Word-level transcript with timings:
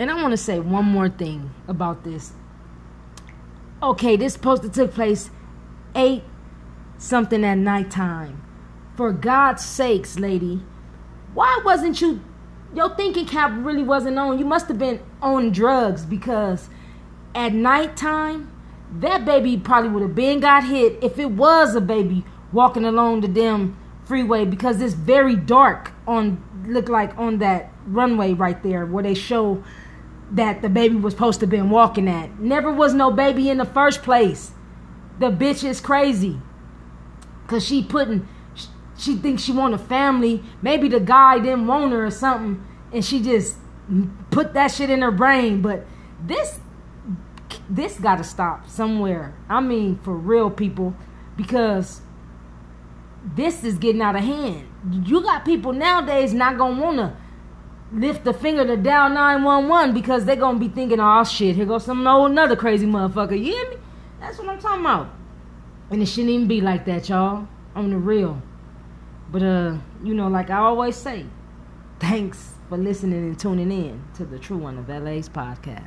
And 0.00 0.10
I 0.10 0.14
want 0.14 0.30
to 0.30 0.38
say 0.38 0.58
one 0.58 0.86
more 0.86 1.10
thing 1.10 1.52
about 1.68 2.04
this. 2.04 2.32
Okay, 3.82 4.16
this 4.16 4.32
supposed 4.32 4.62
to 4.62 4.70
took 4.70 4.94
place 4.94 5.28
eight 5.94 6.22
something 6.96 7.44
at 7.44 7.58
nighttime. 7.58 8.42
For 8.96 9.12
God's 9.12 9.62
sakes, 9.62 10.18
lady, 10.18 10.62
why 11.34 11.60
wasn't 11.66 12.00
you 12.00 12.22
your 12.74 12.96
thinking 12.96 13.26
cap 13.26 13.52
really 13.54 13.82
wasn't 13.82 14.18
on? 14.18 14.38
You 14.38 14.46
must 14.46 14.68
have 14.68 14.78
been 14.78 15.02
on 15.20 15.52
drugs 15.52 16.06
because 16.06 16.70
at 17.34 17.52
nighttime, 17.52 18.50
that 19.00 19.26
baby 19.26 19.58
probably 19.58 19.90
would 19.90 20.02
have 20.02 20.14
been 20.14 20.40
got 20.40 20.64
hit 20.64 20.96
if 21.02 21.18
it 21.18 21.32
was 21.32 21.74
a 21.74 21.80
baby 21.82 22.24
walking 22.52 22.86
along 22.86 23.20
the 23.20 23.28
damn 23.28 23.76
freeway 24.06 24.46
because 24.46 24.80
it's 24.80 24.94
very 24.94 25.36
dark 25.36 25.92
on 26.06 26.42
look 26.66 26.88
like 26.88 27.16
on 27.18 27.36
that 27.36 27.70
runway 27.86 28.32
right 28.32 28.62
there 28.62 28.86
where 28.86 29.02
they 29.02 29.14
show 29.14 29.62
that 30.30 30.62
the 30.62 30.68
baby 30.68 30.96
was 30.96 31.14
supposed 31.14 31.40
to 31.40 31.46
been 31.46 31.70
walking 31.70 32.08
at. 32.08 32.38
Never 32.38 32.72
was 32.72 32.94
no 32.94 33.10
baby 33.10 33.50
in 33.50 33.58
the 33.58 33.64
first 33.64 34.02
place. 34.02 34.52
The 35.18 35.30
bitch 35.30 35.64
is 35.64 35.80
crazy. 35.80 36.40
Cause 37.46 37.66
she 37.66 37.82
putting 37.82 38.28
she 38.96 39.16
thinks 39.16 39.42
she 39.42 39.52
want 39.52 39.74
a 39.74 39.78
family. 39.78 40.42
Maybe 40.62 40.88
the 40.88 41.00
guy 41.00 41.38
didn't 41.38 41.66
want 41.66 41.92
her 41.92 42.06
or 42.06 42.10
something, 42.10 42.64
and 42.92 43.04
she 43.04 43.22
just 43.22 43.56
put 44.30 44.52
that 44.54 44.70
shit 44.70 44.90
in 44.90 45.02
her 45.02 45.10
brain. 45.10 45.62
But 45.62 45.86
this 46.22 46.60
this 47.68 47.98
got 47.98 48.16
to 48.16 48.24
stop 48.24 48.68
somewhere. 48.68 49.34
I 49.48 49.60
mean, 49.60 49.98
for 49.98 50.14
real, 50.14 50.50
people, 50.50 50.94
because 51.36 52.02
this 53.24 53.64
is 53.64 53.78
getting 53.78 54.02
out 54.02 54.16
of 54.16 54.22
hand. 54.22 54.68
You 55.06 55.22
got 55.22 55.44
people 55.44 55.72
nowadays 55.72 56.32
not 56.32 56.56
gonna 56.56 56.80
wanna 56.80 57.16
lift 57.92 58.24
the 58.24 58.32
finger 58.32 58.64
to 58.66 58.76
dial 58.76 59.10
911 59.10 59.94
because 59.94 60.24
they're 60.24 60.36
gonna 60.36 60.58
be 60.58 60.68
thinking, 60.68 61.00
oh 61.00 61.24
shit, 61.24 61.56
here 61.56 61.66
goes 61.66 61.84
some 61.84 62.06
old 62.06 62.30
another 62.30 62.56
crazy 62.56 62.86
motherfucker. 62.86 63.32
You 63.32 63.52
hear 63.52 63.70
me? 63.70 63.76
That's 64.20 64.38
what 64.38 64.48
I'm 64.48 64.60
talking 64.60 64.80
about. 64.80 65.08
And 65.90 66.02
it 66.02 66.06
shouldn't 66.06 66.30
even 66.30 66.48
be 66.48 66.60
like 66.60 66.84
that, 66.86 67.08
y'all. 67.08 67.48
On 67.74 67.90
the 67.90 67.96
real. 67.96 68.40
But 69.30 69.42
uh, 69.42 69.78
you 70.02 70.14
know, 70.14 70.28
like 70.28 70.50
I 70.50 70.58
always 70.58 70.96
say, 70.96 71.26
thanks 71.98 72.54
for 72.68 72.78
listening 72.78 73.18
and 73.18 73.38
tuning 73.38 73.70
in 73.70 74.02
to 74.14 74.24
the 74.24 74.38
True 74.38 74.56
One 74.56 74.78
of 74.78 74.88
LA's 74.88 75.28
podcast. 75.28 75.86